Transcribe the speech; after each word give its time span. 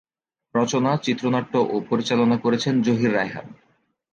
রচনা, 0.55 0.91
চিত্রনাট্য 0.97 1.53
ও 1.69 1.75
পরিচালনা 1.89 2.37
করেছেন 2.37 2.73
জহির 2.81 3.11
রায়হান। 3.13 3.47